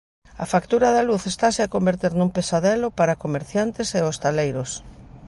[0.43, 4.71] A factura da luz estase a converter nun pesadelo para comerciantes e hostaleiros.